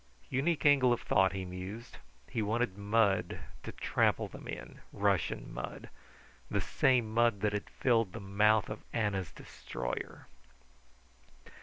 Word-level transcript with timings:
Unique 0.31 0.65
angle 0.65 0.91
of 0.91 0.99
thought, 1.01 1.31
he 1.31 1.45
mused. 1.45 1.97
He 2.27 2.41
wanted 2.41 2.75
mud 2.75 3.39
to 3.61 3.71
trample 3.71 4.27
them 4.27 4.47
in, 4.47 4.79
Russian 4.91 5.53
mud. 5.53 5.91
The 6.49 6.59
same 6.59 7.13
mud 7.13 7.41
that 7.41 7.53
had 7.53 7.69
filled 7.69 8.13
the 8.13 8.19
mouth 8.19 8.67
of 8.67 8.81
Anna's 8.93 9.31
destroyer. 9.31 10.25